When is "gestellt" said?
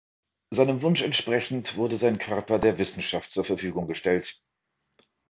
3.85-4.41